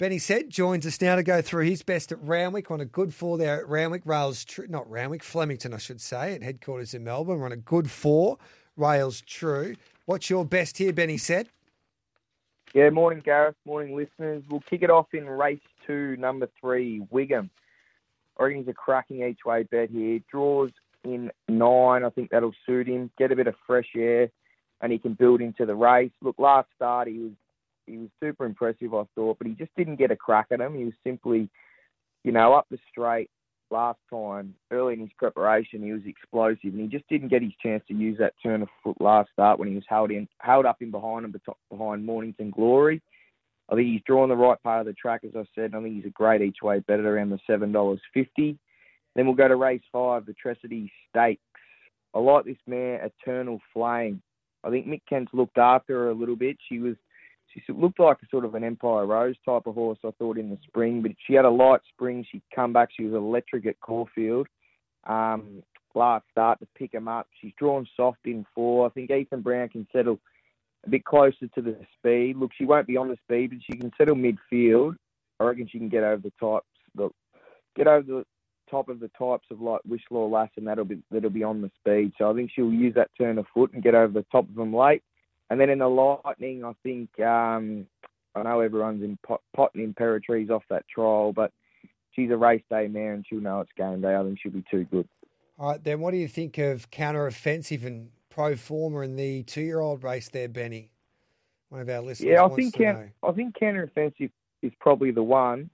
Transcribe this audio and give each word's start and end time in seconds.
Benny 0.00 0.16
Said 0.16 0.48
joins 0.48 0.86
us 0.86 0.98
now 1.02 1.16
to 1.16 1.22
go 1.22 1.42
through 1.42 1.66
his 1.66 1.82
best 1.82 2.10
at 2.10 2.18
Randwick 2.22 2.70
on 2.70 2.80
a 2.80 2.86
good 2.86 3.12
four 3.12 3.36
there 3.36 3.60
at 3.60 3.68
Randwick. 3.68 4.00
Rails, 4.06 4.46
true, 4.46 4.66
not 4.66 4.90
Randwick, 4.90 5.22
Flemington, 5.22 5.74
I 5.74 5.76
should 5.76 6.00
say, 6.00 6.34
at 6.34 6.42
headquarters 6.42 6.94
in 6.94 7.04
Melbourne. 7.04 7.38
We're 7.38 7.44
on 7.44 7.52
a 7.52 7.58
good 7.58 7.90
four. 7.90 8.38
Rails 8.78 9.20
true. 9.20 9.74
What's 10.06 10.30
your 10.30 10.46
best 10.46 10.78
here, 10.78 10.94
Benny 10.94 11.18
Said? 11.18 11.50
Yeah, 12.72 12.88
morning, 12.88 13.20
Gareth. 13.22 13.56
Morning, 13.66 13.94
listeners. 13.94 14.42
We'll 14.48 14.62
kick 14.70 14.80
it 14.80 14.88
off 14.88 15.12
in 15.12 15.26
race 15.26 15.60
two, 15.86 16.16
number 16.16 16.48
three, 16.58 17.02
Wiggum. 17.12 17.50
I 18.38 18.44
a 18.46 18.72
cracking 18.72 19.22
each 19.22 19.44
way 19.44 19.64
bet 19.64 19.90
here. 19.90 20.20
Draws 20.30 20.70
in 21.04 21.30
nine. 21.46 22.04
I 22.04 22.08
think 22.08 22.30
that'll 22.30 22.54
suit 22.64 22.88
him. 22.88 23.10
Get 23.18 23.32
a 23.32 23.36
bit 23.36 23.48
of 23.48 23.54
fresh 23.66 23.90
air, 23.94 24.30
and 24.80 24.92
he 24.92 24.98
can 24.98 25.12
build 25.12 25.42
into 25.42 25.66
the 25.66 25.74
race. 25.74 26.12
Look, 26.22 26.38
last 26.38 26.68
start 26.74 27.06
he 27.06 27.18
was 27.18 27.32
he 27.86 27.98
was 27.98 28.08
super 28.22 28.44
impressive, 28.44 28.94
I 28.94 29.04
thought, 29.14 29.38
but 29.38 29.46
he 29.46 29.54
just 29.54 29.72
didn't 29.76 29.96
get 29.96 30.10
a 30.10 30.16
crack 30.16 30.46
at 30.50 30.60
him. 30.60 30.74
He 30.74 30.84
was 30.84 30.94
simply, 31.04 31.48
you 32.24 32.32
know, 32.32 32.54
up 32.54 32.66
the 32.70 32.78
straight 32.90 33.30
last 33.70 33.98
time. 34.08 34.54
Early 34.70 34.94
in 34.94 35.00
his 35.00 35.10
preparation, 35.16 35.82
he 35.82 35.92
was 35.92 36.02
explosive, 36.06 36.72
and 36.74 36.80
he 36.80 36.86
just 36.86 37.08
didn't 37.08 37.28
get 37.28 37.42
his 37.42 37.52
chance 37.62 37.82
to 37.88 37.94
use 37.94 38.18
that 38.18 38.34
turn 38.42 38.62
of 38.62 38.68
foot 38.82 39.00
last 39.00 39.30
start 39.32 39.58
when 39.58 39.68
he 39.68 39.74
was 39.74 39.84
held 39.88 40.10
in, 40.10 40.28
held 40.38 40.66
up 40.66 40.80
in 40.80 40.90
behind 40.90 41.24
him 41.24 41.34
behind 41.70 42.04
Mornington 42.04 42.50
Glory. 42.50 43.00
I 43.70 43.76
think 43.76 43.86
he's 43.86 44.02
drawn 44.04 44.28
the 44.28 44.36
right 44.36 44.60
part 44.62 44.80
of 44.80 44.86
the 44.86 44.92
track, 44.94 45.22
as 45.24 45.36
I 45.36 45.44
said. 45.54 45.74
I 45.74 45.82
think 45.82 45.94
he's 45.94 46.06
a 46.06 46.10
great 46.10 46.42
each 46.42 46.58
way 46.62 46.80
bet 46.80 46.98
at 46.98 47.04
around 47.04 47.30
the 47.30 47.38
seven 47.46 47.70
dollars 47.70 48.00
fifty. 48.12 48.58
Then 49.14 49.26
we'll 49.26 49.34
go 49.36 49.48
to 49.48 49.56
race 49.56 49.82
five, 49.92 50.26
the 50.26 50.34
Tresiddy 50.34 50.90
Stakes. 51.08 51.40
I 52.14 52.18
like 52.18 52.44
this 52.44 52.56
mare, 52.66 53.10
Eternal 53.24 53.60
Flame. 53.72 54.20
I 54.64 54.70
think 54.70 54.86
Mick 54.86 55.02
Kent's 55.08 55.32
looked 55.32 55.58
after 55.58 55.94
her 55.94 56.10
a 56.10 56.14
little 56.14 56.36
bit. 56.36 56.56
She 56.68 56.80
was, 56.80 56.96
she 57.52 57.72
looked 57.72 58.00
like 58.00 58.18
a 58.22 58.26
sort 58.30 58.44
of 58.44 58.54
an 58.54 58.64
Empire 58.64 59.06
Rose 59.06 59.36
type 59.44 59.66
of 59.66 59.74
horse, 59.74 59.98
I 60.04 60.10
thought, 60.18 60.38
in 60.38 60.50
the 60.50 60.58
spring, 60.66 61.02
but 61.02 61.12
she 61.26 61.34
had 61.34 61.44
a 61.44 61.50
light 61.50 61.80
spring. 61.92 62.24
She'd 62.30 62.42
come 62.54 62.72
back. 62.72 62.90
She 62.96 63.04
was 63.04 63.14
electric 63.14 63.66
at 63.66 63.80
Caulfield. 63.80 64.46
Um, 65.04 65.62
last 65.94 66.24
start 66.30 66.60
to 66.60 66.66
pick 66.76 66.92
him 66.92 67.08
up. 67.08 67.26
She's 67.40 67.52
drawn 67.58 67.86
soft 67.96 68.20
in 68.24 68.46
four. 68.54 68.86
I 68.86 68.90
think 68.90 69.10
Ethan 69.10 69.42
Brown 69.42 69.68
can 69.68 69.86
settle 69.92 70.18
a 70.86 70.90
bit 70.90 71.04
closer 71.04 71.48
to 71.54 71.62
the 71.62 71.76
speed. 71.98 72.36
Look, 72.36 72.52
she 72.56 72.64
won't 72.64 72.86
be 72.86 72.96
on 72.96 73.08
the 73.08 73.18
speed, 73.24 73.50
but 73.50 73.58
she 73.64 73.78
can 73.78 73.92
settle 73.98 74.16
midfield. 74.16 74.96
I 75.38 75.44
reckon 75.44 75.68
she 75.70 75.78
can 75.78 75.88
get 75.88 76.04
over 76.04 76.22
the 76.22 76.32
types, 76.40 76.66
get 77.76 77.86
over 77.86 78.06
the 78.06 78.24
top 78.70 78.88
of 78.88 79.00
the 79.00 79.10
types 79.18 79.46
of 79.50 79.60
like 79.60 79.80
Wishlaw 79.88 80.30
Lass, 80.30 80.50
and 80.56 80.66
that'll 80.66 80.84
be 80.84 81.02
that'll 81.10 81.30
be 81.30 81.42
on 81.42 81.62
the 81.62 81.70
speed. 81.80 82.12
So 82.18 82.30
I 82.30 82.34
think 82.34 82.50
she'll 82.54 82.72
use 82.72 82.94
that 82.94 83.10
turn 83.18 83.38
of 83.38 83.46
foot 83.52 83.72
and 83.72 83.82
get 83.82 83.94
over 83.94 84.12
the 84.12 84.26
top 84.30 84.48
of 84.48 84.54
them 84.54 84.74
late. 84.74 85.02
And 85.50 85.60
then 85.60 85.68
in 85.68 85.80
the 85.80 85.88
lightning, 85.88 86.64
I 86.64 86.72
think 86.84 87.08
um, 87.20 87.86
I 88.34 88.42
know 88.44 88.60
everyone's 88.60 89.02
in 89.02 89.18
pot, 89.26 89.42
potting 89.54 89.92
Imperatrice 89.92 90.50
off 90.50 90.62
that 90.70 90.86
trial, 90.88 91.32
but 91.32 91.52
she's 92.12 92.30
a 92.30 92.36
race 92.36 92.62
day 92.70 92.86
mare 92.86 93.14
and 93.14 93.26
she'll 93.28 93.40
know 93.40 93.60
it's 93.60 93.72
game 93.76 94.00
day. 94.00 94.14
I 94.14 94.22
think 94.22 94.38
she'll 94.40 94.52
be 94.52 94.64
too 94.70 94.84
good. 94.84 95.08
All 95.58 95.70
right, 95.70 95.82
then 95.82 96.00
what 96.00 96.12
do 96.12 96.16
you 96.16 96.28
think 96.28 96.56
of 96.58 96.90
counter 96.90 97.26
offensive 97.26 97.84
and 97.84 98.10
pro 98.30 98.56
forma 98.56 99.00
in 99.00 99.16
the 99.16 99.42
two 99.42 99.60
year 99.60 99.80
old 99.80 100.04
race 100.04 100.28
there, 100.28 100.48
Benny? 100.48 100.90
One 101.68 101.80
of 101.80 101.88
our 101.88 102.00
listeners. 102.00 102.30
Yeah, 102.32 102.44
I 102.44 102.48
think 102.48 102.74
can, 102.74 103.12
I 103.22 103.32
think 103.32 103.54
counter 103.58 103.82
offensive 103.82 104.30
is 104.62 104.72
probably 104.80 105.10
the 105.10 105.22
one. 105.22 105.70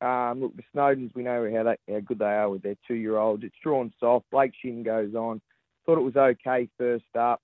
Um, 0.00 0.40
look, 0.40 0.56
the 0.56 0.62
Snowdens, 0.74 1.14
we 1.14 1.22
know 1.22 1.48
how, 1.54 1.76
how 1.92 2.00
good 2.00 2.18
they 2.18 2.24
are 2.24 2.50
with 2.50 2.62
their 2.62 2.76
two 2.88 2.94
year 2.94 3.18
olds. 3.18 3.44
It's 3.44 3.54
drawn 3.62 3.92
soft. 4.00 4.26
Blake 4.30 4.52
Shinn 4.60 4.82
goes 4.82 5.14
on. 5.14 5.40
Thought 5.86 5.98
it 5.98 6.02
was 6.02 6.16
okay 6.16 6.68
first 6.76 7.04
up. 7.18 7.40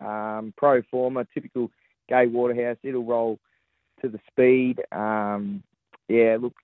Um, 0.00 0.54
pro 0.56 0.82
forma, 0.90 1.26
typical 1.34 1.70
Gay 2.08 2.26
Waterhouse. 2.26 2.78
It'll 2.82 3.04
roll 3.04 3.38
to 4.02 4.08
the 4.08 4.20
speed. 4.30 4.80
Um, 4.92 5.62
yeah, 6.08 6.38
look, 6.40 6.54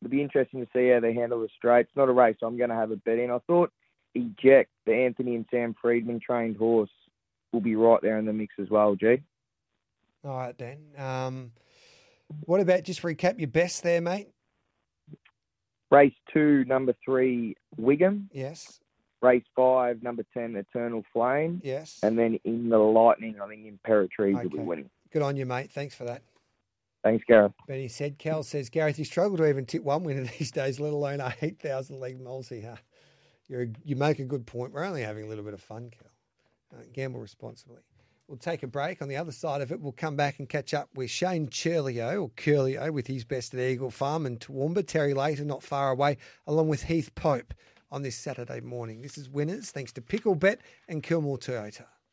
it'll 0.00 0.10
be 0.10 0.22
interesting 0.22 0.60
to 0.60 0.68
see 0.74 0.90
how 0.90 1.00
they 1.00 1.14
handle 1.14 1.40
the 1.40 1.48
straight. 1.56 1.86
It's 1.86 1.96
not 1.96 2.08
a 2.08 2.12
race, 2.12 2.36
so 2.38 2.46
I'm 2.46 2.58
going 2.58 2.70
to 2.70 2.76
have 2.76 2.90
a 2.90 2.96
bet 2.96 3.18
in. 3.18 3.30
I 3.30 3.38
thought 3.46 3.72
Eject, 4.14 4.70
the 4.86 4.94
Anthony 4.94 5.34
and 5.34 5.46
Sam 5.50 5.74
Freedman 5.80 6.20
trained 6.20 6.56
horse, 6.56 6.90
will 7.52 7.60
be 7.60 7.76
right 7.76 8.00
there 8.02 8.18
in 8.18 8.26
the 8.26 8.32
mix 8.32 8.54
as 8.60 8.70
well, 8.70 8.94
G. 8.94 9.22
All 10.24 10.36
right, 10.36 10.56
Dan. 10.56 10.78
Um, 10.96 11.52
what 12.44 12.60
about 12.60 12.84
just 12.84 13.02
recap 13.02 13.38
your 13.38 13.48
best 13.48 13.82
there, 13.82 14.00
mate? 14.00 14.28
Race 15.90 16.14
two, 16.32 16.64
number 16.64 16.94
three, 17.04 17.56
Wigan. 17.76 18.30
Yes. 18.32 18.80
Race 19.22 19.44
five, 19.54 20.02
number 20.02 20.24
10, 20.34 20.56
Eternal 20.56 21.04
Flame. 21.12 21.60
Yes. 21.62 21.98
And 22.02 22.18
then 22.18 22.38
in 22.44 22.68
the 22.68 22.78
Lightning, 22.78 23.36
I 23.40 23.48
think 23.48 23.66
Imperatrice 23.66 24.36
okay. 24.36 24.42
will 24.42 24.50
be 24.50 24.58
winning. 24.58 24.90
Good 25.12 25.22
on 25.22 25.36
you, 25.36 25.46
mate. 25.46 25.70
Thanks 25.70 25.94
for 25.94 26.04
that. 26.04 26.22
Thanks, 27.04 27.24
Gareth. 27.26 27.52
Benny 27.66 27.88
Said, 27.88 28.18
Cal 28.18 28.42
says, 28.42 28.68
Gareth, 28.68 28.98
you 28.98 29.04
struggle 29.04 29.36
to 29.38 29.48
even 29.48 29.66
tip 29.66 29.82
one 29.82 30.04
winner 30.04 30.24
these 30.38 30.50
days, 30.50 30.80
let 30.80 30.92
alone 30.92 31.20
a 31.20 31.34
8,000 31.40 32.00
leg 32.00 32.20
multi. 32.20 32.62
Huh? 32.62 32.76
You're 33.48 33.62
a, 33.62 33.68
you 33.84 33.96
make 33.96 34.18
a 34.18 34.24
good 34.24 34.46
point. 34.46 34.72
We're 34.72 34.84
only 34.84 35.02
having 35.02 35.24
a 35.24 35.28
little 35.28 35.44
bit 35.44 35.54
of 35.54 35.60
fun, 35.60 35.90
Cal. 35.90 36.78
Uh, 36.78 36.84
gamble 36.92 37.20
responsibly. 37.20 37.82
We'll 38.28 38.38
take 38.38 38.62
a 38.62 38.66
break. 38.66 39.02
On 39.02 39.08
the 39.08 39.16
other 39.16 39.32
side 39.32 39.60
of 39.60 39.72
it, 39.72 39.80
we'll 39.80 39.92
come 39.92 40.16
back 40.16 40.38
and 40.38 40.48
catch 40.48 40.72
up 40.72 40.88
with 40.94 41.10
Shane 41.10 41.48
Churlio 41.48 42.22
or 42.22 42.30
Curlio 42.30 42.90
with 42.90 43.06
his 43.06 43.24
best 43.24 43.52
at 43.52 43.60
Eagle 43.60 43.90
Farm 43.90 44.24
and 44.24 44.40
Toowoomba. 44.40 44.86
Terry 44.86 45.12
Later, 45.12 45.44
not 45.44 45.62
far 45.62 45.90
away, 45.90 46.16
along 46.46 46.68
with 46.68 46.84
Heath 46.84 47.14
Pope 47.14 47.52
on 47.92 48.00
this 48.02 48.16
Saturday 48.16 48.60
morning. 48.60 49.02
This 49.02 49.18
is 49.18 49.28
Winners, 49.28 49.70
thanks 49.70 49.92
to 49.92 50.00
Picklebet 50.00 50.56
and 50.88 51.02
Kilmore 51.02 51.36
Toyota. 51.36 51.84